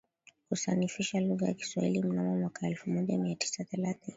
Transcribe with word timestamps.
Kusanifisha 0.49 1.19
lugha 1.19 1.47
ya 1.47 1.53
kiswahili 1.53 2.03
mnamo 2.03 2.35
mwaka 2.37 2.67
elfumoja 2.67 3.17
miatisa 3.17 3.63
thelathini 3.63 4.09